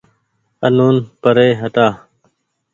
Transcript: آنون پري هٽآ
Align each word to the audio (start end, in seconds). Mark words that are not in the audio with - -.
آنون 0.67 0.95
پري 1.21 1.49
هٽآ 1.61 1.87